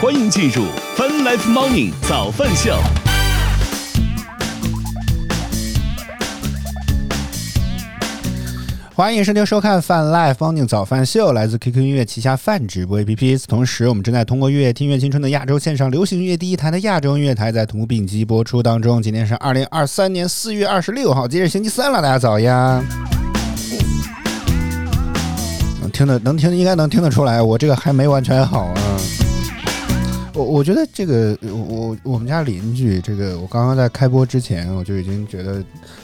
[0.00, 0.62] 欢迎进入
[0.96, 2.72] Fun Life Morning 早饭秀。
[8.94, 13.42] 欢迎收听收看泛 Live Morning 早饭秀，来自 QQ 音乐旗下泛直播 APP。
[13.48, 19.02] 同时，我们正在通过“乐乐听乐青春”的亚洲线上流行音乐第一台的亚洲音乐台，在同步并机播出当中。
[19.02, 22.80] 今天是二零二三年四月二十六号，今日星期三了，大家早呀！
[25.80, 28.74] 能听得能听，应该能听得出来，我这个还没完全好啊。
[30.38, 35.60] 我我觉得这个我我们家邻居这个，我刚刚在开播之前我就已经觉得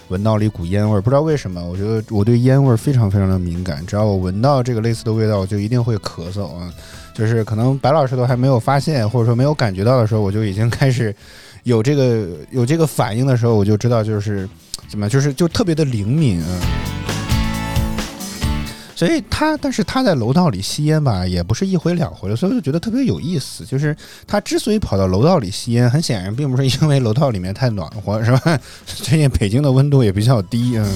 [0.09, 6.69] 闻到了一股烟味儿，不知道为什么，我觉得我对烟味儿非常非常的敏感，只要我闻到这个类似的味道，我就一定会咳嗽啊。
[7.15, 11.15] 就是可能白老师都还没有发现或者说没有感觉到的时候，我就已经开始
[11.63, 14.49] 有这个有这个反应的时候，我就知道就是
[14.89, 17.04] 怎么就是就特别的灵敏啊。
[18.97, 23.65] 所以他，但是他在楼道里吸烟吧，也不是一回两回了，所以我就觉得特别有意思。
[23.65, 28.59] 就是他之所以跑到楼道里吸烟，很显然并不是因为楼道里面太暖和，是吧？
[28.87, 30.87] 最近北京的温度也比较低，嗯，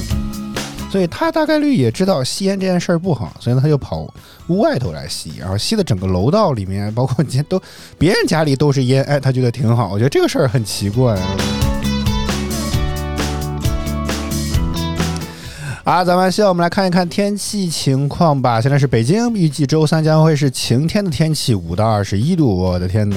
[0.91, 4.07] 所以他大概率也知道吸烟这件事儿不好，所以他就跑
[4.47, 7.61] 屋外头来吸，然后吸的整个楼道里面，包括你都
[7.99, 9.89] 别人家里都是烟，哎，他觉得挺好。
[9.89, 11.19] 我觉得这个事儿很奇怪。
[15.89, 18.61] 好，咱们现在我们来看一看天气情况吧。
[18.61, 22.55] 现在是北京，预计周三将会是晴天的天气，五到二十一度。
[22.55, 23.17] 我的天哪！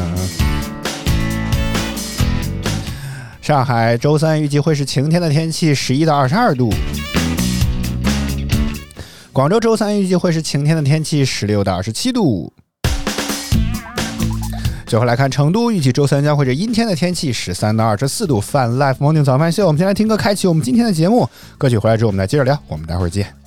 [3.42, 6.74] 上海周三预计会是晴天的天气，十一到二十二度。
[9.34, 12.54] 广州周三预计会是晴天的天气，十六到二十七度。
[14.92, 18.42] 最后来看成都，预计周三将会是阴天的天气，十三到二十四度。
[18.42, 21.30] 泛 Life Morning 早饭秀，我们先来听歌，开启我们今天的节目。
[21.58, 22.60] 歌曲回来之后，我们再接着聊。
[22.68, 23.41] 我们待会儿见。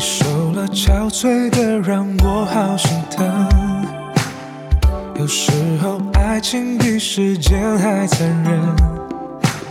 [0.00, 3.28] 你瘦了，憔悴的让我好心疼。
[5.16, 5.52] 有时
[5.82, 8.58] 候爱情比时间还残忍，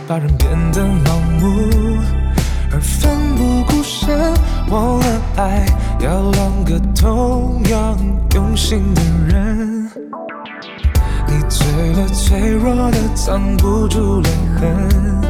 [0.06, 1.98] 把人变得盲目
[2.70, 4.32] 而奋不顾身，
[4.68, 5.66] 忘了爱
[5.98, 7.98] 要两个同样
[8.36, 9.02] 用心的
[9.34, 9.90] 人。
[11.26, 14.30] 你醉了，脆弱的藏不住泪
[14.60, 15.29] 痕。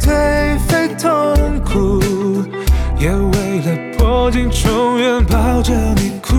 [0.00, 2.00] 颓废痛苦，
[2.98, 6.36] 也为了破镜重圆抱着你哭。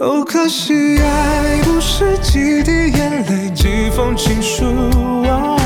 [0.00, 4.64] 哦，可惜爱不是几滴眼泪几封情书，
[5.24, 5.58] 哦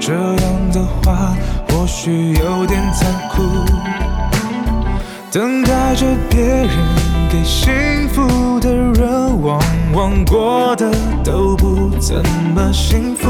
[0.00, 1.34] 这样的话
[1.68, 3.42] 或许有点残酷。
[5.30, 6.68] 等待着别人
[7.30, 9.60] 给幸福的人，往
[9.92, 10.90] 往过得
[11.22, 12.16] 都不怎
[12.54, 13.28] 么幸福。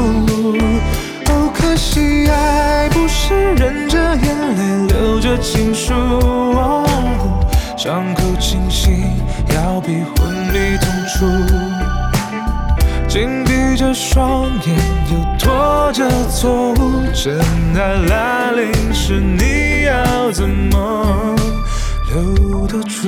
[1.29, 4.23] 哦，可惜爱不是忍着眼
[4.55, 6.85] 泪留着情书，哦
[7.77, 9.11] 伤口清醒
[9.53, 11.25] 要比昏迷痛楚。
[13.07, 14.75] 紧闭着双眼，
[15.11, 17.39] 又拖着错误，真
[17.75, 21.35] 爱来临时，你要怎么
[22.09, 23.07] 留得住？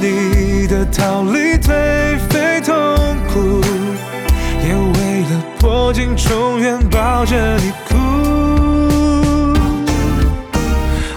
[0.00, 2.74] 你的逃离颓废痛
[3.32, 3.60] 苦，
[4.62, 7.96] 也为了破镜重圆抱着你哭。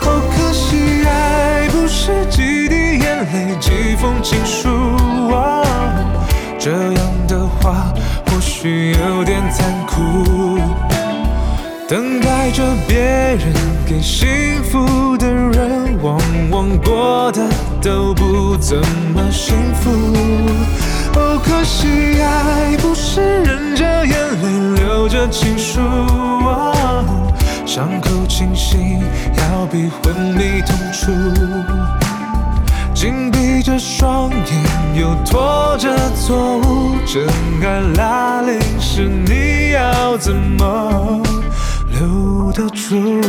[0.01, 4.69] 哦，可惜爱不是几滴眼泪几封情书。
[5.31, 5.65] 哦
[6.57, 7.91] 这样的话
[8.27, 10.59] 或许有点残酷。
[11.87, 13.53] 等待着别人
[13.85, 16.19] 给幸福的人，往
[16.51, 17.41] 往过得
[17.81, 18.77] 都不怎
[19.13, 19.89] 么幸福。
[21.15, 27.03] 哦，可惜爱不是忍着眼泪留着情书，哦
[27.65, 29.01] 伤口清醒
[29.37, 31.11] 要比昏迷痛楚。
[32.93, 37.25] 紧闭着双眼，又拖着错误，真
[37.63, 41.21] 爱来临时，你要怎么
[41.89, 43.21] 留得住？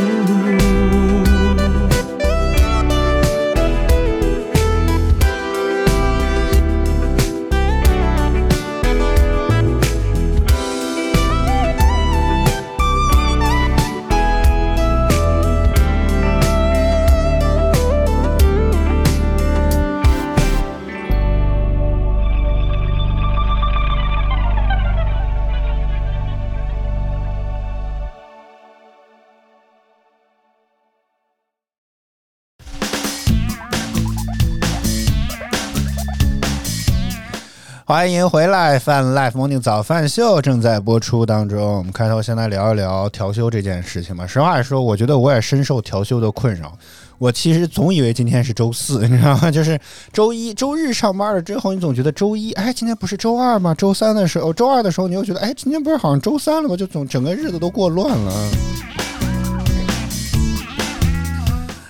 [37.93, 41.77] 欢迎回来，饭 Life Morning 早饭秀正在播出当中。
[41.77, 44.27] 我们开头先来聊一聊调休这件事情吧。
[44.27, 46.73] 实话说，我觉得我也深受调休的困扰。
[47.19, 49.51] 我其实总以为今天是周四，你知道吗？
[49.51, 49.79] 就是
[50.11, 53.75] 周一、周日上班了之后，你总觉得周一，哎，今天不是周二吗？
[53.75, 56.75] 周三的时候，周二的时候，你又觉得，哎，今天不是好像周三了吗？
[56.75, 58.33] 就总整个日子都过乱了。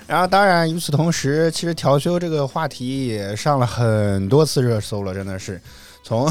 [0.09, 5.61] 然后，当然，与此同时，其实调休这个话题也上了很多次热搜了，真的是。
[6.03, 6.29] 从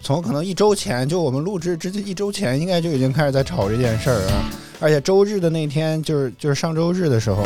[0.00, 4.50] 从可能一周前，就我们录制之前一周前，应该就已经开始在吵这件事儿啊。
[4.80, 7.42] 而且周日的那天，就是就是上周日的时候，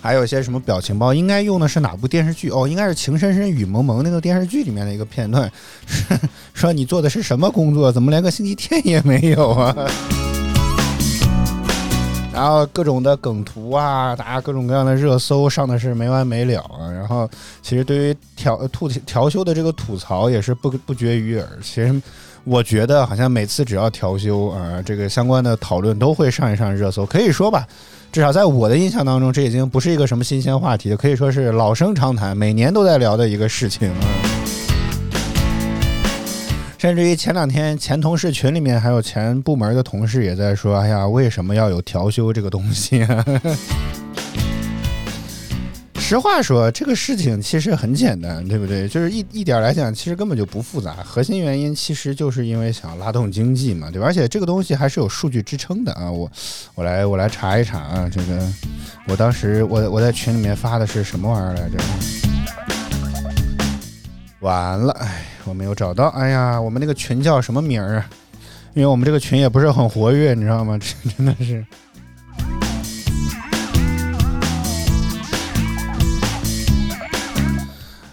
[0.00, 2.50] 还有一些什么表情包，应该用的是哪部电视剧？
[2.50, 5.50] 哦，应该是《情深深雨蒙蒙》那个电视剧里面的一个片段，
[6.54, 7.90] 说你做的是什么工作？
[7.90, 9.74] 怎么连个星期天也没有啊？
[12.34, 16.90] 然后各种的梗图啊，大家各种各样的热搜上的是没完没了啊。
[16.90, 17.30] 然后
[17.62, 21.48] 其实对于调吐调休的这个吐槽也是不不绝于耳。
[21.62, 21.94] 其实
[22.42, 27.06] 我觉得好像每次只要调休啊，这个相关的讨论都会上一上热搜。
[27.06, 27.64] 可以说吧，
[28.10, 34.33] 至少在我的印象当中，这已经不是一个什么新鲜话题，可以说是老生常谈，每年都在聊的一个事情啊。
[36.84, 43.24] 甚至于前两天前同事群里面还有前部门的同事也在说：“哎呀，为什么要有调休这个东西、啊？
[45.96, 48.86] ”实话说，这个事情其实很简单，对不对？
[48.86, 50.92] 就是一一点来讲，其实根本就不复杂。
[51.02, 54.06] 核心原因其实就是因为想拉动经济嘛，对吧？
[54.06, 56.12] 而且这个东西还是有数据支撑的啊。
[56.12, 56.30] 我
[56.74, 58.46] 我来我来查一查啊，这个
[59.08, 61.78] 我当时我我在群里面发的是什么玩意儿来着？
[64.40, 65.33] 完了，哎。
[65.46, 68.06] 我没有找到，哎呀，我们那个群叫什么名儿啊？
[68.74, 70.78] 因为我们这个群也不是很活跃，你知道吗？
[70.78, 71.64] 这 真的是。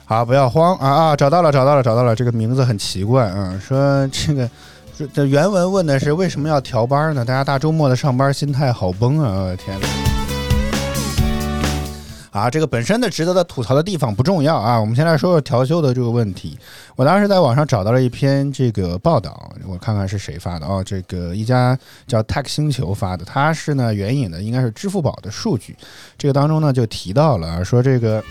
[0.06, 1.16] 好，不要慌啊啊！
[1.16, 2.14] 找到了，找到了，找到了！
[2.14, 4.50] 这个名字很奇怪啊，说这个
[5.14, 7.24] 这原文问的是为什么要调班呢？
[7.24, 9.44] 大家大周末的上班心态好崩啊！
[9.44, 9.88] 我的天呐。
[12.32, 16.58] 啊，这个本身的值得的吐槽的地方不重要啊，我们先来说说调休的这个问题。
[16.96, 20.82] 我当时在网上找到了一篇这个报道，我看看是谁发的啊？
[20.82, 25.76] 这个一家叫 Tech 星球发的，它是呢援引的应该是支付宝的数据，
[26.18, 28.24] 这个当中呢就提到了说这个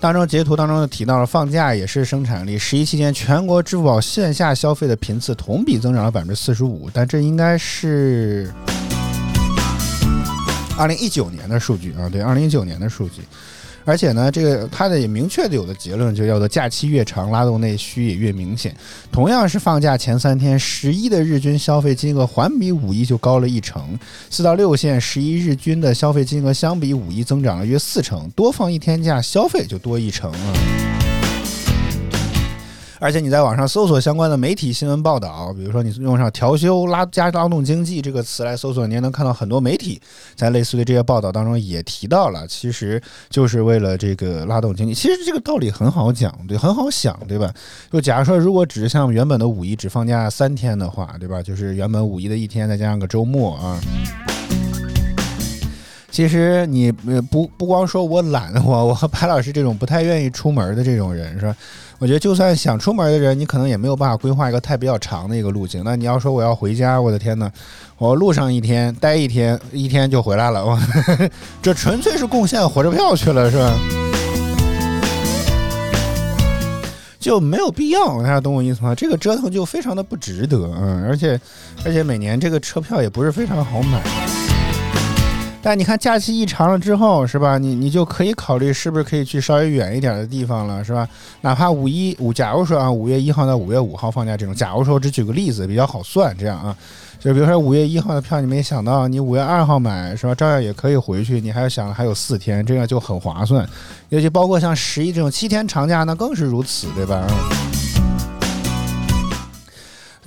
[0.00, 8.50] 当中截图当中提到了放假也是生产力，十一期间全国支付宝线下消费的频次同比增长了百分之四十五，但这应该是。
[10.78, 13.22] 二零一九年的数据啊，对，二零一九年的数据，
[13.84, 18.72] 而且呢，这个它的也明确的有的结论就叫做假期越长，拉动内需也越明显。
[19.10, 23.98] 同样是放假前三天，十一的日均消费金额环比五一就高了一成，
[24.30, 30.97] 四到六线十一日均的消费金额相比五一增长了约四成，多放一天假消费就多一成了。
[33.00, 40.00] 而且你在网上搜索相关的媒体新闻报道，比如说你用上“调休拉加劳动经济”这个词来搜索，你也能看到很多媒体
[40.34, 43.00] 在类似的这些报道当中也提到了，其实
[43.30, 44.92] 就是为了这个拉动经济。
[44.92, 47.52] 其实这个道理很好讲，对，很好想，对吧？
[47.92, 51.40] 就假如说，如果只是像原本的五一只放假三天的话，对吧？
[51.40, 53.80] 就是原本五一的一天再加上个周末啊。
[56.10, 56.90] 其实你
[57.30, 61.54] 不不光说我懒，我我和白老师这种不太愿意出门的这种人是吧？
[62.00, 65.82] 我觉得就算想出门的人，你可能也没有办法规划一个太比较长的一个路径。
[65.84, 67.50] 那你要说我要回家，我的天呐，
[67.96, 70.78] 我路上一天待一天，一天就回来了，我
[71.60, 73.74] 这纯粹是贡献火车票去了是吧？
[77.18, 78.94] 就没有必要，大家懂我意思吗？
[78.94, 81.40] 这个折腾就非常的不值得，嗯，而且
[81.84, 84.00] 而且每年这个车票也不是非常好买。
[85.68, 87.58] 但你看假期一长了之后，是吧？
[87.58, 91.06] 你你就可以考虑是不是可以去稍微远一点的地方了，是吧？
[91.42, 96.74] 哪怕五一五，假如说啊，五月一号到五月五号放假这种，假如说只举个例子比较好算，这样啊，
[97.20, 100.34] 就比如说五月一号的票，你没想到你五月二号买，是吧？
[100.34, 103.68] 照样也可以回去，你还要想还有四天，这样就很划算。
[104.08, 107.26] 尤其包括像十一这种七天长假，那更是如此，对吧？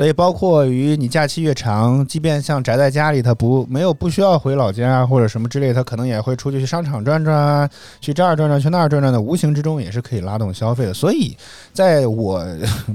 [0.02, 10.92] 所以，包括于你假期越长，即便像宅在家里，他不没有不需要回老家或者什么之类，他可能也会出去去商场转转，去这儿转转，去那儿转转的，无形之中也是可以拉动消费的。
[10.92, 11.38] 所以，
[11.72, 12.44] 在我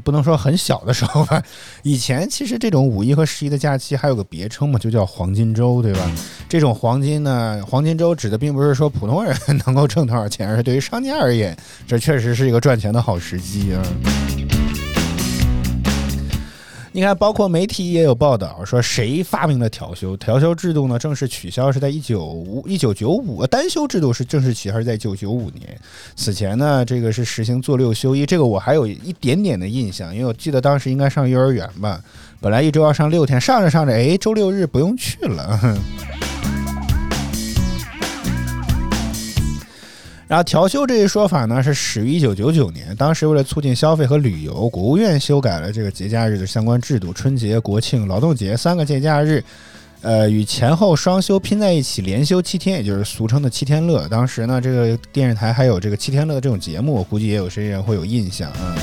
[0.02, 1.40] 不能说很小的时候吧，
[1.84, 6.00] 以前其实这种五一和十一的假期还有个别称嘛，就叫黄金周，对吧？
[6.48, 9.32] 这种黄金呢， 黄金周指的并不是说普通人
[9.64, 14.65] 能够挣多少钱，而是对于商家而言，这确实是一个赚钱的好时机啊。
[16.96, 20.16] 你看，包括媒体也有报道说，谁发明了调休？
[20.16, 20.98] 调休制度呢？
[20.98, 25.78] 正式取消是在一九五一九九五，单休制度是正式取消是在一九九五年。
[26.14, 32.00] 此前呢，这个是实行做六休一，这个我还有一点点的印象，因为我记得当时应该上幼儿园吧，
[32.40, 35.78] 本来一周要上六天，上着上着，哎，周六日不用去了。
[40.28, 42.95] 然后调休这一说法呢，是始于一九九九年。
[42.97, 49.42] 当时为了促进消费和旅游，国务院修改了这个节假日的相关制度，春节、国庆、劳动节三个节假日，
[50.02, 54.09] 呃，与前后双休拼在一起，连休七天，也就是俗称的七天乐。
[54.09, 58.76] 当时呢，这个电视台还有这个七天乐的这种节目，我估计也有些人会有印象啊。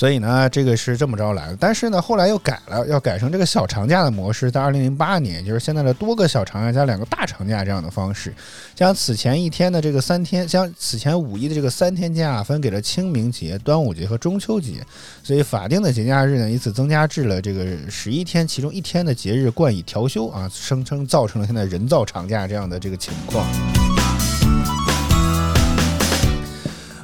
[0.00, 8.32] 所以呢，这个是这么着来的，但是呢，后来又改了，要改成这个小长假的模式，在二零零八年，就是现在的多个小长假加两个大长假这样的方式，
[8.74, 14.82] 将此前一天的这个三天，将此前五一的这个三天假分给了清明节、端午节和中秋节，
[15.22, 23.44] 所以法定的节假日呢，以此增加至了这个十一天，其中一天的节日冠以调休啊，声称造成了现在人造长假这样的这个情况。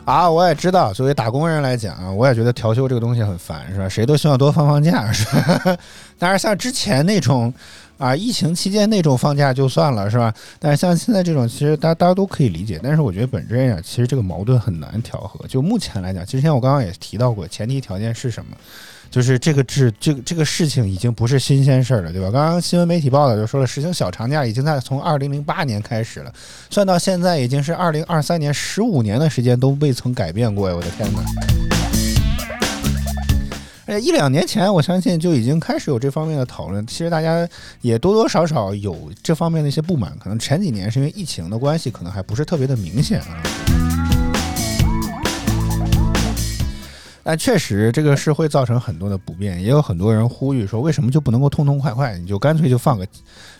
[0.06, 3.88] 啊，我也知道，作为打工人来讲啊，我也觉得调休这个东西很烦，是吧？
[3.88, 5.76] 谁都希望多放放假，是吧？
[6.16, 7.52] 但是像之前那种，
[7.98, 10.32] 啊，疫情期间那种放假就算了，是吧？
[10.60, 12.78] 但是像现在这种，其实大大家都可以理解。
[12.80, 15.44] 但是我觉得本质上，其实这个矛盾很难调和。
[15.48, 18.56] 就目前来讲，之前我刚刚也提到过，前提条件是什么？
[19.10, 22.30] 就是这个制，这个这个事情已经不是新鲜事儿了，对吧？
[22.30, 26.32] 刚刚新闻媒体报道就说了，实行小长假已经在从二零零八年开始了，
[26.68, 30.76] 算到现在已经是二零二三年，十五年的时间都未曾改变过呀！
[30.76, 31.20] 我的天哪！
[33.86, 37.48] 哎，一两年前我相信就已经开始有这方面的讨论，其实大家
[37.80, 43.40] 也多多少少有这方面的一些不满，可能前几年是因为疫情的关系，可能还不是特别的明显啊。
[47.28, 53.04] 但确实，这个是会造成很多的不便，也有很多人呼吁说，为什么就不能够痛痛快快，你就干脆就放个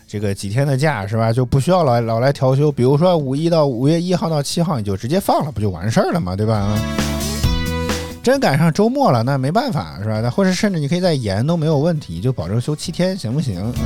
[0.06, 1.32] 这个几天的假，是吧？
[1.32, 6.36] 就不需要老老来调休，比如说五一到五月一号到七号，你就直接放了，不就完事儿了嘛？
[6.36, 6.78] 对吧？
[8.22, 10.20] 真赶上周末了，那没办法，是吧？
[10.20, 13.60] 那或者甚至你可以再延都没有问题，就保证休七天，行不行？
[13.60, 13.84] 嗯，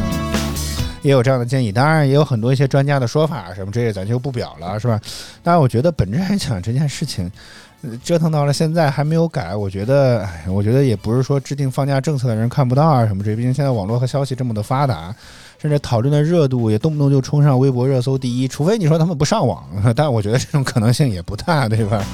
[1.01, 5.01] 也有这样的建议，当然也有很多一些专家的说法，什么这些咱就不表了，是吧？
[5.43, 7.33] 当然，我觉得本质来讲，这件事情。
[8.05, 15.15] 折腾到了现在还没有改，我觉得，我觉得也不是说制定放假政策的人看不到啊什么这，毕竟现在网络和消息这么的发达，
[15.59, 19.65] 甚至讨论的热度也动不动就冲上微博热搜第一，除非你说他们不上网，
[19.97, 22.05] 但我觉得这种可能性也不大，对吧？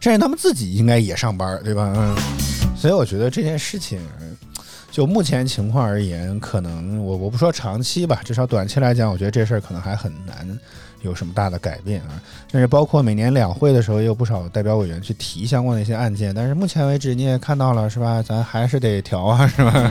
[0.00, 1.92] 甚至他们自己应该也上班，对吧？
[1.96, 2.16] 嗯，
[2.76, 3.98] 所以我觉得这件事情，
[4.96, 10.58] 就目前情况而言，可能我我不说长期吧，至少短期来讲，我觉得这事儿可能还很难。
[11.02, 12.18] 有什么大的改变啊？
[12.50, 16.34] 甚至包括每年两会的时候，也有不少代表委员去提相关的一些案件。
[16.34, 18.22] 但是目前为止，你也看到了是吧？
[18.22, 19.90] 咱还是得调啊，是吧？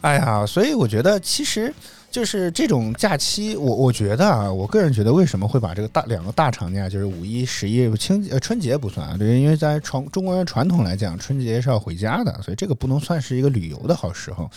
[0.00, 1.70] 哎呀，所以我觉得，其实
[2.14, 14.48] 就是这种假期，我我觉得啊，我个人觉得为什么会把这个大两个大长假，就是五一、十一、清呃春节不算啊，对，因为在传中国人传统来讲，春节是要回家的，所以这个不能算是一个旅游的好时候。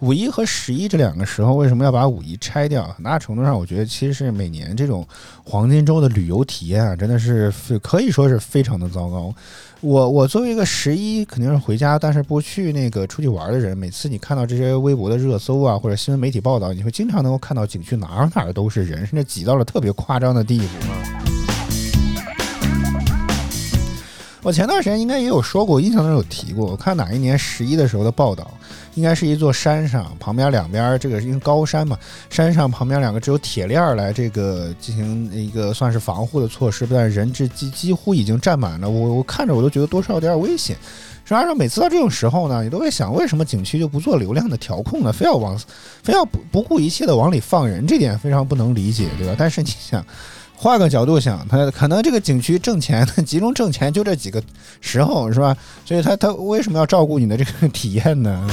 [0.00, 2.84] 五一和十一这两个时候，为什么要把五一拆掉？
[2.88, 5.06] 很大程度上，我觉得其实是每年这种
[5.44, 9.32] 黄金周的旅游体验啊，真的是可以说是非常的糟糕。
[9.84, 21.43] 我我作为一个十一肯定是回家，但是不去那个出去玩的人，每次你看到这些微博的热搜啊，或者新闻媒体报道，你会经常能够看到景区哪儿哪儿都是人，甚至挤到了特别夸张的地步
[24.44, 28.46] 我前段时间应该也有说过，印象中有提过，我看哪一年十一的时候的报道。
[28.94, 31.98] 应该是一座山上，旁边两边这个因为高山嘛，
[32.30, 40.76] 山上旁边两个只有铁链来这个进行一个算是防护的措施，但是人质几几乎已经站满了，我我看着我都觉得多少有点危险。
[41.24, 45.10] 实际上每次到这种时候呢，你都会想，为什么景区就不做流量的调控呢？
[45.10, 45.58] 非要往，
[46.02, 49.34] 非要不不顾一切的往里放人，这点非常不能理解，对吧？
[49.36, 50.04] 但是你想，
[50.56, 54.42] 换个角度想，他可能这个景区挣钱， 集中挣钱就这几个
[54.80, 55.54] 时候，是吧？
[55.84, 58.46] 所以他他为什么要照顾你的这个体验呢？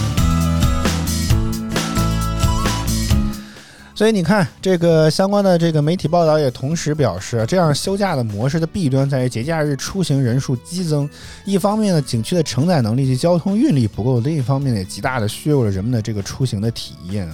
[3.94, 11.08] 所以你看，这个相关的这个媒体报道也同时表示，这样休假的模式的弊端在于节假日出行人数激增，
[11.46, 17.30] 一方面呢，景区的承载能力及交通运力不够，另一方面也极大的削弱了人们的这个出行的体验。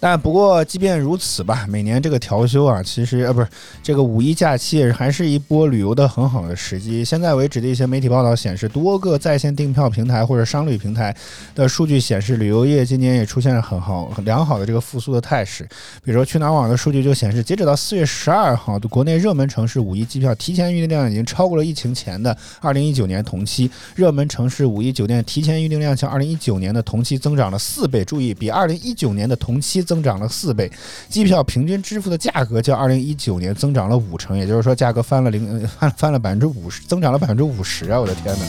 [0.00, 3.48] 但不过，即便如此吧，每年这个调休啊，其实呃不是
[3.82, 7.04] 这个五一假期，还是一波旅游的很好的时机。
[7.04, 11.12] 现在为止的一些媒体报道显示，多个在线订票平台或者商旅平台
[11.52, 15.64] 的数据显示，旅游业今年也出现了很好、很良好的这个复苏的态势。
[16.04, 23.68] 比如说，去哪儿网的数据就显示，截止到四月十二号，国内热门城市五一机票提前预订量已经超过了疫情前的二零一九年同期。
[23.96, 29.82] 热门城市五一酒店提前预订量较二零一九年的同期增长了四倍，注意，比二零一九年的同期。
[29.88, 30.70] 增长了四倍，
[31.08, 37.98] 机票平均支付的价格较二零一九年增长了五成，也就是说价格翻了零翻翻了百分之五十，增长了百分之五十啊！
[37.98, 38.44] 我的天哪！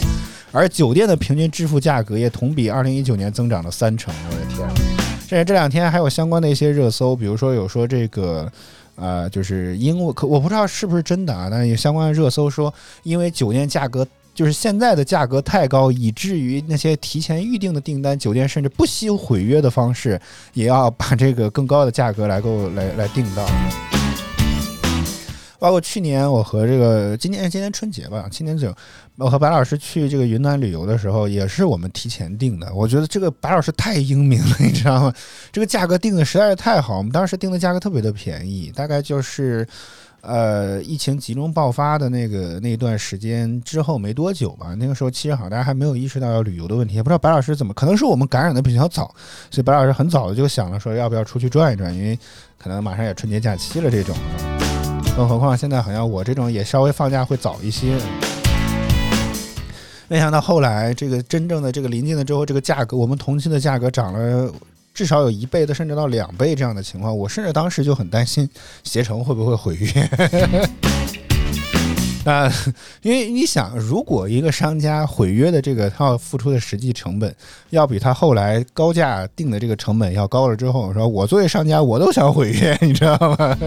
[0.52, 4.68] 而酒店的平均支付价格也同比二零一九年增长了三成，我的天！
[5.30, 8.52] 甚至这两天还有相关的一些热搜，比如说有说这个，
[8.96, 14.06] 呃，就是因为可我不知道是不是真的啊，但是有相关的热搜说，因为酒店价格。
[14.40, 20.18] 就是现在的价格太高，以至于那些提前预定的订单，酒店甚至不惜毁约的方式，
[20.54, 23.46] 也要把这个更高的价格来够来来订到。
[25.60, 28.74] 包括去年我和这个今年今年春节吧，今年就
[29.18, 32.74] 我和白老师去这个云南旅游的时候，也是我们提前订的。
[32.74, 35.14] 我觉得这个白老师太英明了，你知道吗？
[35.52, 39.68] 这个价格定的实在是太好，我们当时定的价格特别的便宜，大概就是。
[40.22, 49.14] 呃，疫情集中爆发的那个那段时间之后没多久吧，那个时候其实好像大家还没有意识到要旅游的问题，也不知道白老师怎么，可能是我们感染的比较早，
[49.50, 52.20] 所以白老师很早的就想了说要不要出去转一转，因为
[52.58, 54.14] 可能马上也春节假期了这种，
[55.16, 57.96] 更何况现在好像我这种也稍微放假会早一些，
[60.10, 64.52] 没想到后来这个真正的这个临近了之后，这个价格我们同期的价格涨了。
[64.94, 68.50] 至少有一倍的，甚至到两倍这样的情况，我甚至当时就很担心
[68.84, 69.88] 携程会不会毁约。
[72.26, 72.52] 那，
[73.02, 77.34] 因为你想，如果一个商家毁约的这个他要付出的实际成本，
[77.70, 83.38] 要比他后来高价定的这个成本要高了之后，说我作为商家，我都想毁约，你知道吗？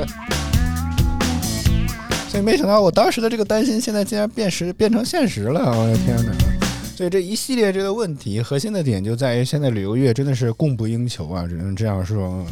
[2.29, 6.62] 所以没想到我当时的这个担心，现在竟然变实变成现实了，我的天哪！
[6.95, 12.47] 所以这一系列这个问题，核心的点就在于现在旅游业真的是供不应求啊，只能这样说。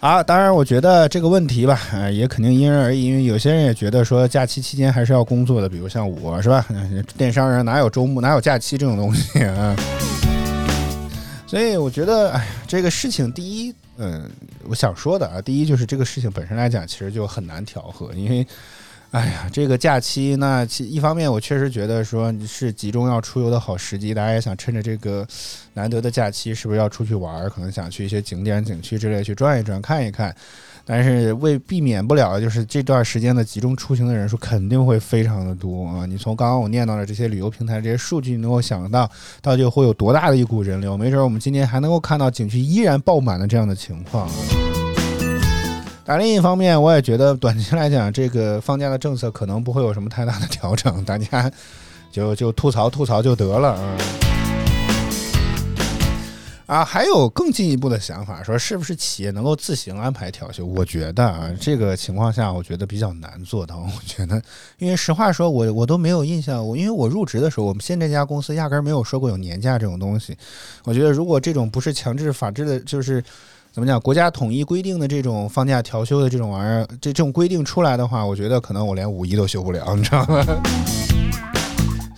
[0.00, 6.64] 啊，当然，我觉得这个问题吧，啊，也肯定因人而异，因为有些人也觉得说假期期间还是要工作的，比如像我是吧，
[7.18, 9.76] 电商人哪有周末哪有假期这种东西啊？
[11.46, 13.74] 所以我觉得，哎呀，这个事情第一。
[13.98, 14.28] 嗯，
[14.64, 18.46] 我想说的啊，第一就是这个事情本身来讲，其实就很难调和，因为，
[19.10, 25.26] 哎呀，这个假期，那其一方面我确实觉得说是集中要出游的好时机，大家也想趁着这个
[25.74, 27.50] 难得的假期，是不是要出去玩儿？
[27.50, 30.34] 可能想去一些景点、景区之类去转一转、看一看。
[30.84, 36.04] 但是为避免不了，就是这段时间的集中出行的人数肯定会非常的多啊！
[36.06, 39.08] 你从刚刚我念到的这些旅游平台这些数据，能够想到
[39.40, 40.96] 到底会有多大的一股人流？
[40.96, 44.28] 没准我们今年还能够看到景区依然爆满的这样的情况。
[46.04, 51.48] 但另一方面，我也觉得短期来讲，这个放假的政策可能不会有什么太大的调整，大家
[52.10, 53.96] 就就吐槽吐槽就得了啊。
[56.72, 60.64] 啊，还有更进一步的想法，说是不是企业能够自行安排调休？
[60.64, 63.76] 我觉得啊，这个情况下，我觉得比较难做到。
[63.76, 64.40] 我觉得，
[64.78, 70.34] 因为实话说，我我都没有印象，我因为我入职的时候，我们现在这家公司压根儿没有说过有年假这种东西。
[70.84, 73.22] 我觉得，如果这种不是强制法制的，就是
[73.70, 80.42] 怎么讲，国家统一规定的这种放假调休的这种玩意儿，这这种规定出来的话，我觉得可能我连五一都休不了，你知道吗？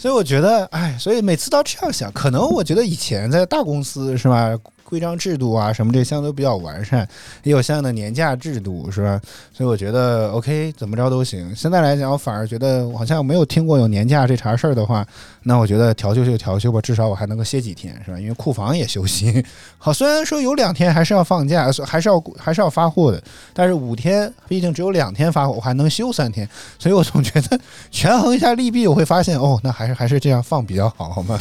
[0.05, 4.55] 所以我觉得，哎，所以每次都这样想，可能我觉得以前在大公司是吧？
[4.95, 7.07] 规章制度啊，什么这相对比较完善，
[7.43, 9.21] 也有相应的年假制度，是吧？
[9.53, 11.53] 所以我觉得 OK，怎么着都行。
[11.57, 15.05] 现在来讲，我反而觉得好像没有听过有年假这茬事儿的话，
[15.43, 18.21] 那我觉得调休就调休吧，至少我还能够歇几天，是吧？
[18.21, 19.45] 因为库房也休息。
[19.79, 23.21] 好，虽然说有两天还是要放假，还是要还是要发货的，
[23.53, 27.59] 但是五天毕竟只有两天发货，我还能休三天，所以我总觉得
[27.91, 31.37] 权衡一下利弊，我会发现哦，那还是还是这样放比较好，好吗？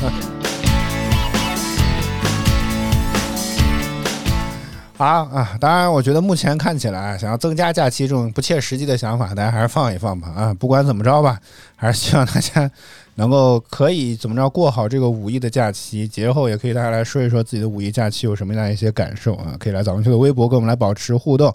[4.95, 10.29] 好啊，当然，我觉得目前看起来，想要增加假期这种不切实际的想法，大家还是放一放吧。
[10.35, 11.39] 啊，不管怎么着吧，
[11.75, 12.69] 还是希望大家
[13.15, 16.07] 能够可以怎么着过好这个五一的假期。
[16.07, 21.53] 节后也可以大家来说一说自己的五一假期有什么样一些感受啊，可以来早上去的微博跟我们来保持互动。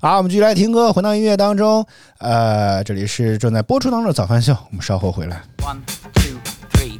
[0.00, 1.86] 好，我们继续来听歌，回到音乐当中。
[2.18, 5.42] 呃，这里是正在播出当中的早饭秀，我们稍后回来。
[5.58, 5.80] One
[6.14, 6.38] two
[6.72, 6.98] three。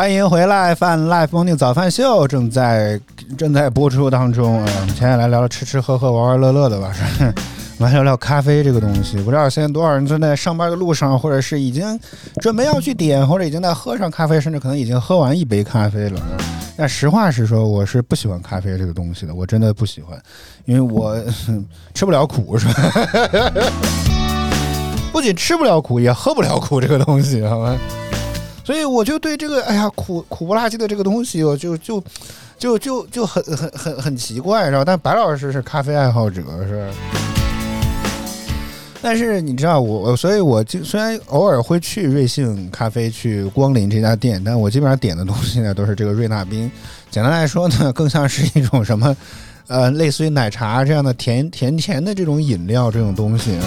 [0.00, 2.98] 欢迎回来，饭 Life Morning 早饭秀正在
[3.36, 4.72] 正在播出当中啊！
[4.80, 6.90] 我们接下来聊聊吃吃喝喝、玩玩乐乐的吧，
[7.80, 9.18] 来聊聊咖啡这个东西。
[9.18, 12.00] 不知道现在多少人正在上班的路上，或者是已经
[12.40, 16.18] 准备要去点，或者已经在喝上咖啡，甚至可能已经喝完一杯咖啡了。
[16.78, 20.18] 但实话实说，我是不喜欢咖啡这个东西的，我真的不喜欢，
[20.64, 21.14] 因为我
[21.92, 23.52] 吃不了苦，是吧？
[25.12, 27.76] 不仅吃不了苦，也喝不了苦这个东西，好吧？
[28.70, 32.00] 所以我就对这个，哎呀，苦苦不拉几的这个东西，我就就
[32.56, 36.88] 就就就很很很很奇怪，知道但白老师是咖啡爱好者，是。
[39.02, 46.70] 但是你知道我，所以我就虽然偶尔会去瑞幸咖啡去光临这家店，但我基本上点的东西呢都是这个瑞纳冰。
[47.10, 49.16] 简单来说呢，更像是一种什么，
[49.66, 53.66] 呃，类似于奶茶这样的甜甜甜的这种饮料这种东西啊。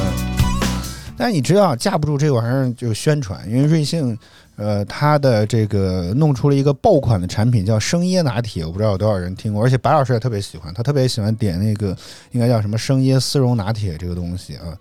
[1.18, 4.18] 但你知道架不住这玩意儿就宣传，因为瑞幸。
[4.56, 11.98] 呃，他的这个弄出了一个爆款的产品，叫生椰拿铁，我不知道有多少人听过，而且白老师也特别喜欢，他特别喜欢点那个
[12.32, 14.78] 应该叫什么生椰丝绒拿铁这个东西啊，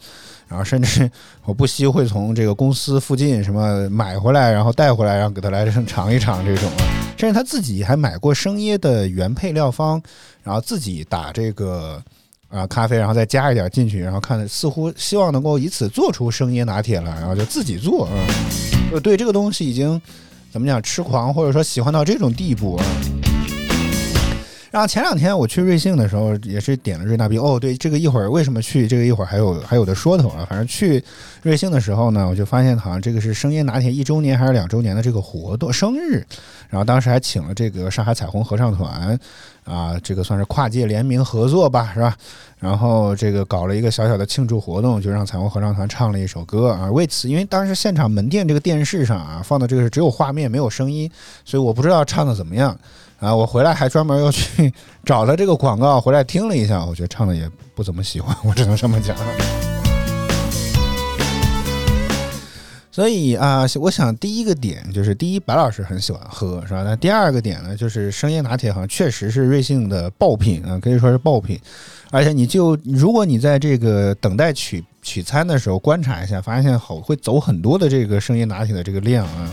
[0.46, 1.10] 然后甚至
[1.44, 6.84] 我不惜会从这个公司附近什么买回来，然后带回来，然后给他来尝一尝这种啊，
[7.16, 10.02] 甚至他自己还买过生椰的原配料方，
[10.42, 11.98] 然后自己打这个
[12.50, 18.12] 啊咖啡，然后再加一点进去，然后看似乎希望能够以此做出生椰拿铁来，然后就自己做啊。
[18.92, 20.00] 呃对这个东西已经
[20.50, 22.84] 怎么讲痴狂，或者说喜欢到这种地步啊。
[24.72, 27.38] 然后前两天我去瑞幸的时候，也是点了瑞纳冰。
[27.38, 28.88] 哦，对，这个一会儿为什么去？
[28.88, 30.46] 这个一会儿还有还有的说头啊。
[30.48, 31.04] 反正去
[31.42, 36.24] 瑞幸的时候呢，我就发现好像这个是生椰拿铁一周年还是两周年的这个活动生日。
[36.70, 39.18] 然后当时还请了这个上海彩虹合唱团
[39.64, 42.16] 啊，这个算是跨界联名合作吧，是吧？
[42.58, 46.90] 然后这个搞了一个小小的庆祝活动，就让彩虹合唱团唱了一首歌啊。
[46.90, 51.10] 为此，因为当时现场门店这个电视上啊放的这个是只有画面没有声音，
[51.44, 52.74] 所以我不知道唱的怎么样。
[53.22, 54.72] 啊，我回来还专门又去
[55.06, 59.16] 找了这个广告回来听了一下，我觉得唱的也不怎么喜欢，我只能这么讲。
[62.90, 66.82] 所以啊，我想第一个点就是第一，白老师很喜欢喝，是吧？
[66.82, 71.56] 那第二个点呢，就是生椰拿铁好像确实是瑞幸的爆品啊，可以说是爆品。
[72.10, 79.48] 而且你就如果你在这个等待取取餐的时候观察一下，发现好会走很多的这个生椰拿铁的这个量啊，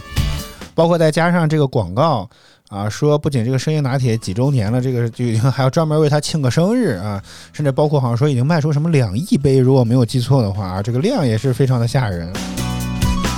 [0.74, 2.28] 包括再加上这个广告。
[2.70, 12.32] 啊，说不仅这个生椰拿铁几周年了，这个就已经还要专门为他庆个生日啊，甚至包括好像说已经卖出什么两亿杯，如果没有记错的话啊，这个量也是非常的吓人，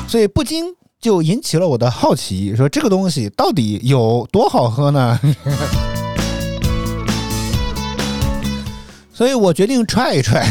[0.08, 0.66] 所以不禁
[1.00, 5.20] 就引起了我的好奇，说这个东西到底有多好喝呢？
[9.22, 10.44] 所以我决定踹一踹，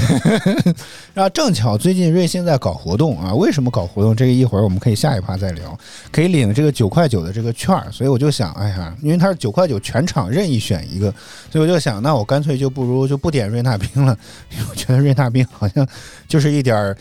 [1.12, 4.14] 然后正巧最近瑞幸在搞活动啊，为什么搞活动？
[4.14, 5.76] 这个一会儿我们可以下一趴再聊，
[6.12, 7.76] 可以领这个九块九的这个券。
[7.90, 11.12] 所以我就想，哎呀，因为它是九块九全场任意选一个，
[11.50, 14.16] 所以我就想，那我干脆就不如就不点瑞纳冰了，
[14.54, 15.84] 因为我觉得瑞纳冰好像
[16.28, 16.96] 就是一点儿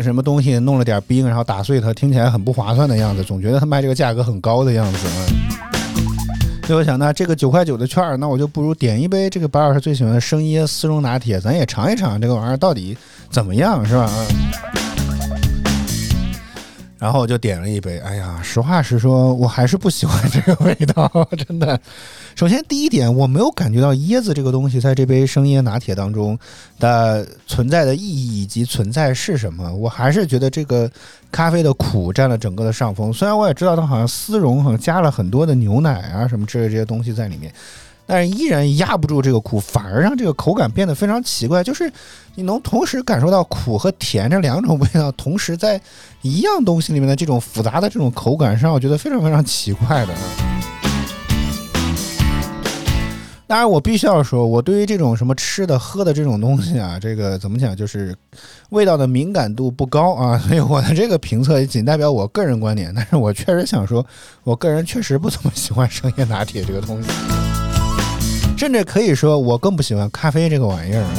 [0.00, 5.06] 什么东西弄了点冰，然后打碎它，听起来很不划算的样子，总觉得它卖这个价格很高的样子。
[6.64, 12.96] 所以我想，呢这个九块九的券，那我就不如点一杯这个白老师最喜欢的生椰丝绒拿铁，咱也尝一尝这个玩意儿到底
[13.28, 14.08] 怎么样，是吧？
[17.00, 21.10] 然后我就点了一杯，哎呀，实话实说，我还是不喜欢这个味道，
[21.48, 21.80] 真的。
[22.36, 26.38] 首先，第一点，我没有感觉到椰子这个东西在这杯生椰拿铁当中
[26.78, 29.74] 的存在的意义以及存在是什么。
[29.74, 30.90] 我还是觉得这个
[31.32, 33.10] 咖啡的苦占了整个的上风。
[33.10, 37.50] 虽然我也知道它好像丝绒好像加了很多的牛奶啊什么之类这些东西在里面，
[38.12, 41.62] 但是依然压不住这个苦，反而让这个口感变得非常奇怪。
[41.62, 41.88] 就是
[42.34, 45.80] 你能同时感受到苦和甜这两种味道，同时在
[46.22, 50.12] 一样东西里面的这种复杂的这种口感上，我觉得非常非常奇怪的。
[53.46, 58.12] 当然，我必须要说，我对于这种什么吃的、喝的这种东西啊，这个怎么讲，就是
[58.70, 60.36] 味道的敏感度不高啊。
[60.36, 62.92] 所以我的这个评测也仅代表我个人观点。
[62.92, 64.04] 但是我确实想说，
[64.42, 67.08] 我个人确实不怎么喜欢生椰拿铁这个东西，
[68.60, 71.16] 甚至可以说我更不喜欢咖啡这个玩意儿啊。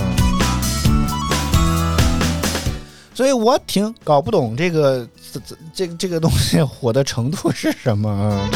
[3.15, 5.41] 所以我挺搞不懂这个这
[5.73, 8.47] 这这个东西 火的程度是什么啊。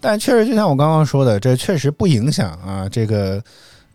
[0.00, 2.88] 但确实，就像我刚刚说的，这确实不影响啊。
[2.90, 3.42] 这个，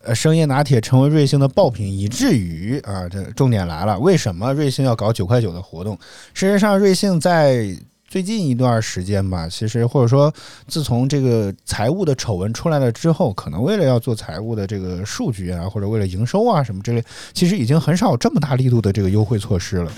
[0.03, 5.97] 呃，生椰拿铁成为瑞幸的爆品，以至于啊，这重点来了，为什么瑞幸要搞九块九的活动？
[6.35, 7.75] 事实上，瑞幸在
[8.11, 10.33] 最近一段时间吧，其实或者说
[10.67, 19.89] 自从这个财务的丑闻出来了之后，可能为了要做财务的这个数据啊，或者为了营收啊什么之类，其实已经很少有这么大力度的这个优惠措施了。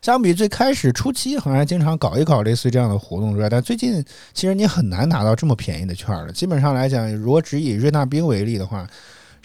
[0.00, 6.32] 相比最开始初期，好像经常搞一搞类似这样的活动之外，但最近其实你很难拿到这么便宜的券了。
[6.32, 8.88] 基本上来讲，如果只以瑞纳冰为例的话。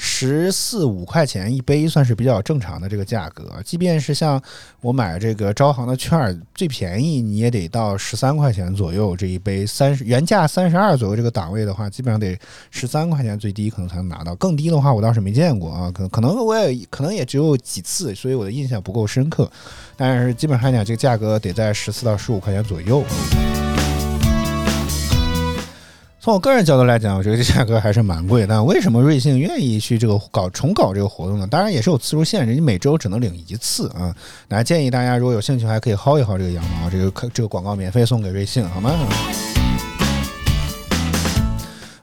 [0.03, 4.41] 十四五块钱一杯算是比较正常的这个价格，即便是像
[4.81, 12.35] 我买这个招行的券，最便宜你也得到十三块钱左右这一杯，三十原价三十二左右这个档位的话，基本上得
[12.71, 19.49] 十三块钱最低可能才能拿到，更低的话我倒是没见过啊，可可能我也可能也只有几次，所以我的印象不够深刻，
[19.95, 23.03] 但是基本上讲这个价格得在十四到十五块钱左右。
[26.23, 28.45] 从我个人角度来讲，我觉得这价格还是蛮贵。
[28.45, 31.47] 但为什么瑞幸愿意去这个搞重搞这个活动呢？
[31.47, 34.15] 当然也是有次数限制，你每周只能领一次啊。
[34.47, 38.91] 那建议大家如果有兴趣，还可以薅一薅这个羊毛，这个可这个广告免费送给瑞幸，好吗？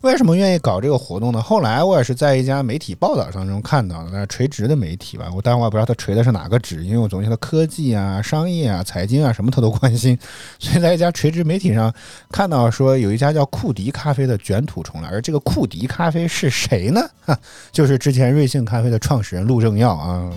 [0.03, 1.43] 为什么愿意搞这个活动呢？
[1.43, 5.29] 后来我也是在一家媒体报道当中看到的，那是垂直的媒体吧。
[5.35, 10.17] 我当然我也不知道他垂的是哪个职，因为我总觉得科技啊、商业啊、财经啊什么他都关心。
[10.59, 11.93] 所以在一家垂直媒体上
[12.31, 15.09] 看到说，有一家叫库迪咖啡的卷土重来。
[15.09, 17.01] 而这个库迪咖啡是谁呢？
[17.25, 17.37] 哈，
[17.73, 20.31] 就是之前瑞幸咖啡的创始人陆正耀啊。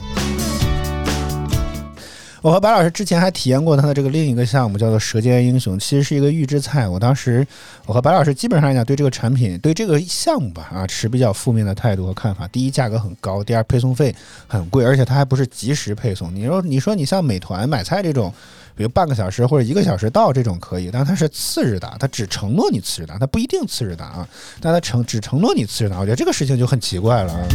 [2.42, 6.88] 我和白老师之前还体验过他的这个另一个项目，叫做《舌尖英雄》，其实是一个预制菜。
[6.88, 7.46] 我当时，
[7.86, 12.48] 我和白老师基本上来讲，对这个产品、对这个项目吧，啊，持比较负面的态度和看法。
[12.48, 14.16] 第一，价格很高；第二，配送费
[14.48, 16.34] 很贵，而且它还不是及时配送。
[16.34, 18.34] 你说，你说你像美团买菜这种，
[18.76, 24.28] 比如半个小时或者一个小时到这种可以，但它是次日达，它只承诺你次日达，它不一定次日达啊，
[24.60, 27.46] 但它承只承诺你次日达，我觉得这个事情就很奇怪了啊。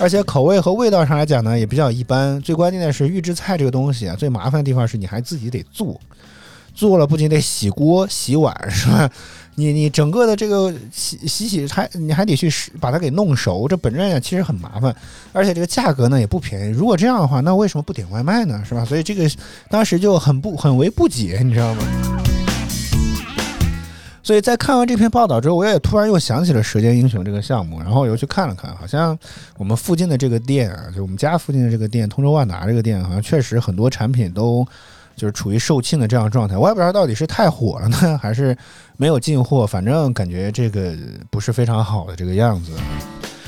[0.00, 2.40] 而且口味和味道上来讲呢，也比较一般。
[2.40, 6.00] 最关键的是预制菜这个东西啊，最麻烦的地方是你还自己得做，
[6.74, 9.10] 做了不仅得洗锅洗碗，是吧？
[9.56, 14.94] 你你整个的这个洗洗洗还你还得去把它给弄熟，这本质上其实很麻烦，
[15.32, 16.70] 而且这个价格呢也不便宜。
[16.70, 18.62] 如果这样的话，那为什么不点外卖呢？
[18.66, 18.84] 是吧？
[18.86, 19.30] 所以这个
[19.68, 21.82] 当时就很不很为不解，你知道吗？
[24.22, 29.18] 所以在看完这篇报道之后，我也突然又想起了《舌尖英雄》这个项目，然后我又去看了看，好像
[29.56, 34.66] 我们附近的这个店啊，就我们家附近的这个店，通州万达这个店，好像确实很多产品都
[35.16, 36.56] 就是处于售罄的这样状态。
[36.56, 38.56] 我也不知道到底是太火了呢，还是
[38.96, 40.94] 没有进货，反正感觉这个
[41.30, 42.72] 不是非常好的这个样子。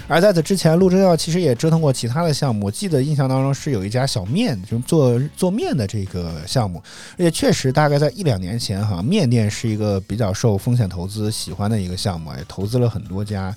[0.09, 2.67] 而在此之前，陆正耀其实也折腾过其他的项目。
[2.67, 13.55] 我记得印象当中是有一家小面，就做做面的这个项目，而且确实大概在一两年前，哈，面店是一个比较受风险投资喜欢的一个项目，也投资了很多家，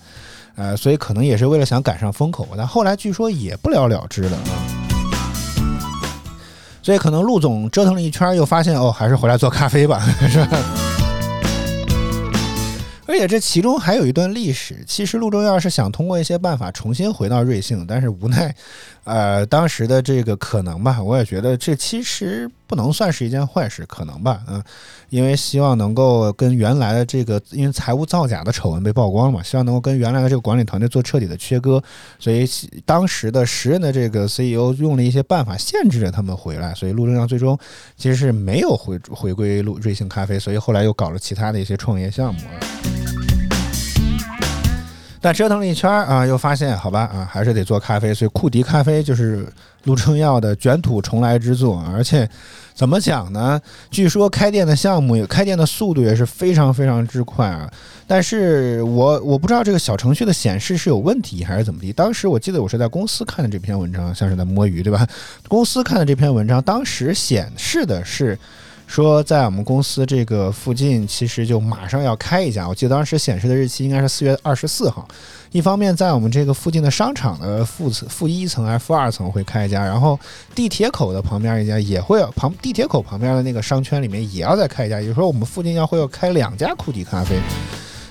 [0.55, 4.53] 呃，所以可能也是为了想赶上风口，但后来据说也不了了之了啊。
[6.81, 10.94] 所以可能陆总折腾了一圈，又发现哦，还是回来做咖啡吧， 是吧？
[13.07, 14.83] 而且这其中还有一段历史。
[14.87, 18.55] 其实陆正耀是想通过一些办法重新回到瑞幸，但是无奈，
[19.03, 24.61] 呃，当时的这个可能吧，我也觉得这其实不能算是一件坏事，可能吧，嗯，
[25.09, 31.81] 因为希望能够跟原来的这个，因为财务造假的丑闻被曝光了嘛，希望能够跟原来的这个管理团队做彻底的切割，
[32.19, 32.49] 所以
[32.85, 37.57] 当时的时任的这个 CEO 用了一些办法限制着他们回来，所以陆正耀最终
[37.95, 42.57] 其实是没有回回归陆瑞幸咖啡，所以后来又搞了其他的一些创业项目啊。
[45.21, 49.51] 但折腾了一圈啊，又发现好吧啊，还是得做咖啡，所以库迪咖啡就是
[49.85, 51.83] 陆正耀的卷土重来之作。
[51.91, 52.29] 而且
[52.75, 53.59] 怎么讲呢？
[53.89, 57.71] 据说开店的项目，开店的速度也是非常非常之快啊。
[58.05, 61.93] 但是我我不知道这个小程序的显示是有问题还是怎么地。
[61.93, 65.07] 当时我记得我是在公司看的这篇文章，像是在摸鱼对吧？
[65.47, 68.37] 公司看的这篇文章，当时显示的是。
[68.87, 72.69] 说在我们公司这个附近，其实就马上要开一家。
[72.69, 75.07] 我记得当时显示的日期应该是四月二十四号。
[75.55, 80.19] 一方面在我们这个附近的商场的负层、负一层还是负二层会开一家，然后
[80.53, 84.99] 地铁口的旁边一家也会旁地铁口旁边的那个商圈里面也要再开一家。
[84.99, 87.37] 也就是说，我们附近要会要开两家库迪咖啡。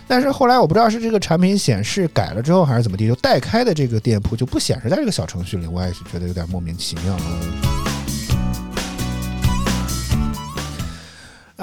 [0.09, 5.66] 但是后来我不知道是这个产品显示改了之后还是怎么地，就代开的这个店铺就不显示在这个小程序里。
[5.66, 7.14] 我也是觉得有点莫名其妙。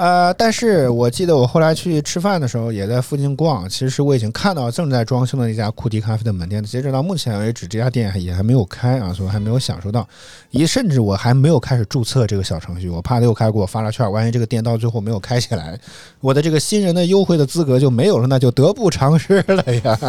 [0.02, 3.68] 呃，但是我记得我后来去吃饭的时候，也在附近逛。
[3.68, 6.60] 其实我已经看到正在装修的那家库迪咖啡的门店。
[6.60, 10.04] 截止到目前为止，这家店也还没有开啊，所以还没有享受到。
[10.50, 15.78] 一甚至我还没有开始注册这个小程序，我怕他又开给我发了券，万一这个店到最后没有开起来，
[16.18, 19.96] 我的这个新人的优惠的资格就没有了，那就得不偿失了呀。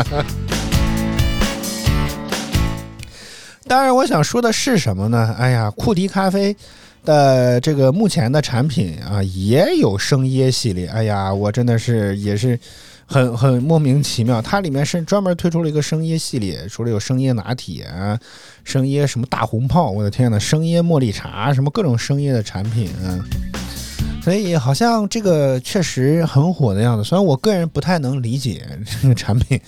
[3.68, 5.36] 当然，我想说的是什么呢？
[5.38, 6.58] 哎呀，库迪咖啡。
[7.04, 10.88] 的这个目前的产品啊，也有生椰系列。
[10.88, 12.58] 哎呀，我真的是也是，
[13.06, 14.41] 很很莫名其妙。
[14.41, 17.88] 它里面是专门推出了一个生椰系列，除了有生椰拿铁、
[18.64, 23.20] 生椰什么大红炮，我的天呐，生椰茉莉茶，什么各种生椰的产品啊。
[24.24, 28.66] 所以好像这个确实很火的样子，虽然我个人不太能理解
[29.01, 29.60] 这个产品，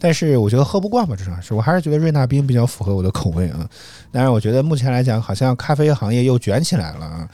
[0.00, 3.68] 但是我觉得喝不惯吧，至少是我还是觉得瑞纳冰比较符合我的口味啊。
[4.12, 7.28] 当然，我觉得目前来讲，好像咖啡行业又卷起来了啊。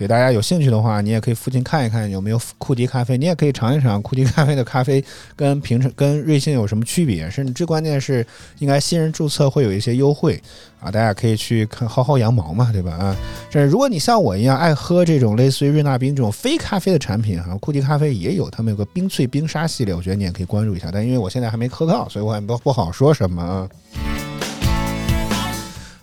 [0.00, 5.04] 所以大家有兴趣的话，你也可以附近看一看有没有库迪咖啡，你也可以尝一尝库迪咖啡的咖啡
[5.36, 8.26] 跟平常跟瑞幸有什么区别，甚至最关键是
[8.60, 10.42] 应该新人注册会有一些优惠
[10.80, 12.92] 啊，大家可以去看薅薅羊毛嘛，对吧？
[12.92, 13.14] 啊，
[13.50, 20.88] 这如果你像我一样爱喝这种类似于瑞纳冰这种非咖啡的产品哈，库迪咖啡也有，他们有个冰萃冰沙系列，我觉得你也可以关注一下。
[20.90, 23.68] 但因为我现在还没喝到，所以我也不不好说什么。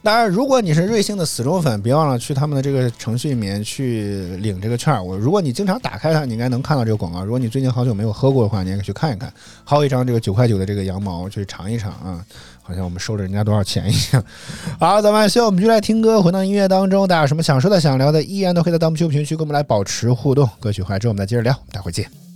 [0.08, 5.05] 当然，如果你是瑞幸的死忠粉，别忘了去他们的这个程序里面去领这个券。
[5.05, 7.26] 我如果你经常打开它，你应该能看到这个广告。
[7.26, 9.30] 如果你最近好久没有喝过的话，你也可以去看一看，
[9.68, 12.24] 薅一张这个九块九的这个羊毛去尝一尝啊，
[12.64, 14.24] 好像我们收了人家多少钱一样。
[14.80, 17.05] 好，咱们需要我们就来听歌，回到音乐当中。
[17.05, 20.49] 大家有什么想说的、想聊的，依然都可以在弹幕区评论区跟我们来保持互动。
[20.62, 22.26] 歌曲回来之后，我们再接着聊，待会儿见。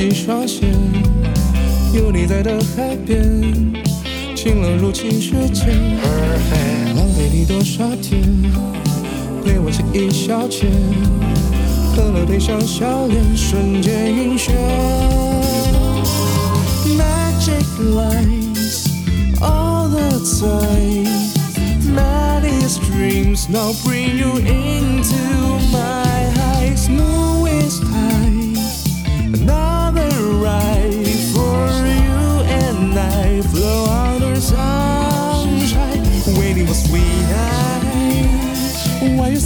[0.00, 0.66] 穿透了几双鞋，
[1.92, 3.20] 有你在的海边，
[4.34, 5.66] 晴朗如清水间。
[6.96, 8.22] 浪费你多少天，
[9.44, 10.64] 陪我轻易消遣，
[11.94, 14.52] 喝了杯上笑脸，瞬间晕眩。
[16.96, 18.88] Magic lights
[19.40, 21.06] all the time,
[21.94, 28.39] Maddest dreams now bring you into my smooth as time.
[30.40, 36.02] Ride for you and I flow under sunshine,
[36.38, 36.76] waiting for.
[39.18, 39.40] While you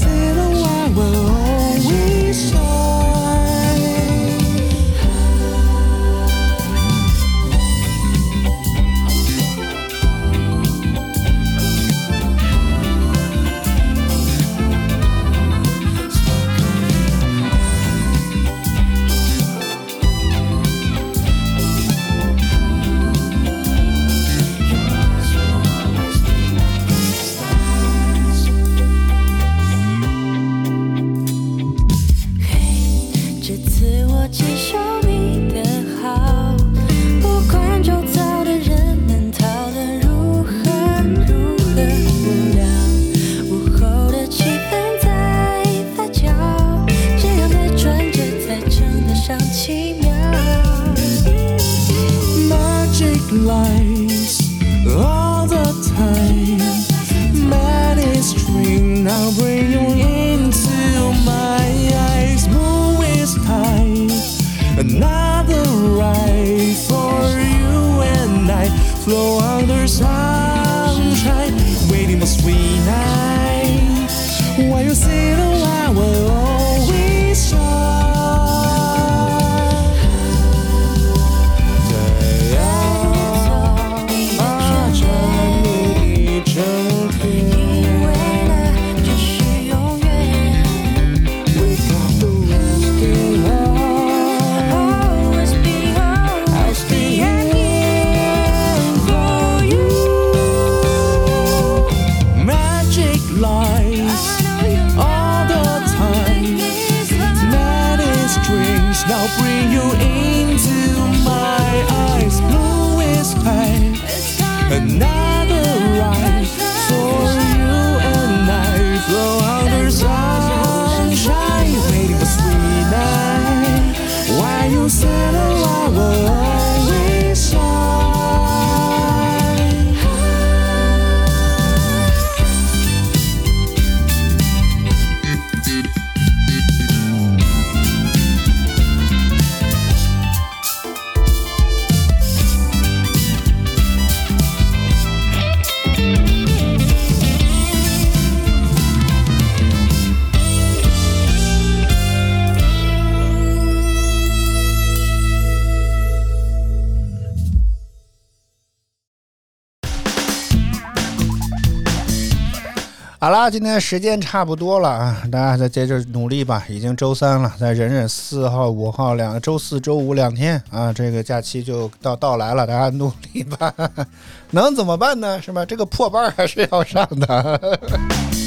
[163.25, 166.63] 好啦，今天时间差不多了啊，大家再接着努力吧。
[166.69, 173.73] 已经周三了，再忍忍四号、五号两周四周五两天啊，这个假期就到到来了，大家努力吧。
[174.53, 175.41] 能怎么办呢？
[175.41, 175.65] 是吧？
[175.65, 177.79] 这个破班还是要上的。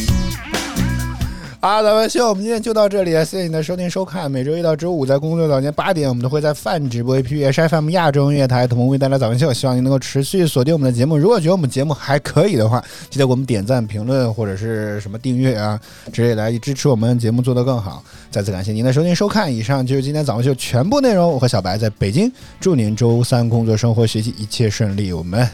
[1.70, 4.32] 好，咱们秀，我们今天就到这里，谢谢你的收听收看。
[4.32, 9.52] 每周一到周五在工作早间八点，我们都会在泛直播 APP、H FM 亚洲音乐台同步为大家早安秀。
[9.52, 11.18] 希望您能够持续锁定我们的节目。
[11.18, 15.78] 如果觉得我们节目还可以的话，记得给我们点赞、评论或者是什么订阅啊
[16.14, 18.02] 之类来支持我们节目做得更好。
[18.32, 21.30] 再次感谢您的收听收看，以上就是今天早上秀全部内容。
[21.30, 25.12] 我和小白在北京，祝您周三工作、生活、学习一切顺利。
[25.12, 25.46] 我们。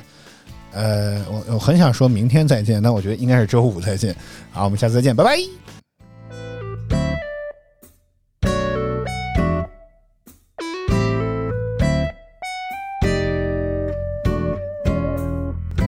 [0.75, 4.15] 呃，我我很想说明天再见，但我觉得应该是周五再见。
[4.51, 5.72] 好，我们下次再见，拜拜。